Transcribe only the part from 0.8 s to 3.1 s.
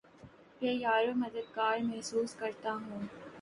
یارومددگار محسوس کرتا ہوں